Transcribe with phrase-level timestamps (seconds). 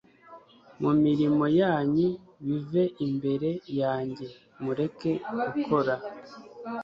[0.81, 2.07] mu mirimo yanyu
[2.45, 4.27] bive imbere yanjye,
[4.63, 5.11] mureke
[5.53, 5.95] gukora